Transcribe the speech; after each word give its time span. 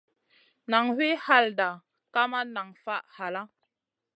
Naŋ 0.69 0.85
wi 0.97 1.07
halda, 1.25 1.69
kamat 2.13 2.47
nan 2.55 2.69
faʼ 2.83 3.05
halla. 3.15 3.43